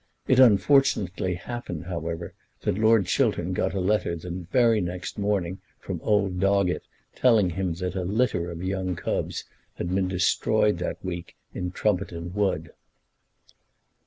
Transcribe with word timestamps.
It 0.27 0.39
unfortunately 0.39 1.35
happened, 1.35 1.85
however, 1.85 2.33
that 2.61 2.75
Lord 2.79 3.05
Chiltern 3.05 3.53
got 3.53 3.75
a 3.75 3.79
letter 3.79 4.15
the 4.15 4.31
very 4.31 4.81
next 4.81 5.19
morning 5.19 5.59
from 5.79 6.01
old 6.01 6.39
Doggett 6.39 6.81
telling 7.13 7.51
him 7.51 7.75
that 7.75 7.93
a 7.93 8.01
litter 8.03 8.49
of 8.49 8.63
young 8.63 8.95
cubs 8.95 9.43
had 9.75 9.93
been 9.93 10.07
destroyed 10.07 10.79
that 10.79 11.05
week 11.05 11.35
in 11.53 11.69
Trumpeton 11.71 12.33
Wood. 12.33 12.71